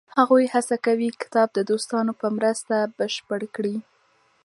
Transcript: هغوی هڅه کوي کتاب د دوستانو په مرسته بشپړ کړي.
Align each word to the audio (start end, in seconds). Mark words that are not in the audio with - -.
هغوی 0.17 0.45
هڅه 0.53 0.75
کوي 0.85 1.09
کتاب 1.21 1.47
د 1.53 1.59
دوستانو 1.71 2.11
په 2.21 2.27
مرسته 2.37 2.75
بشپړ 2.97 3.41
کړي. 3.55 3.75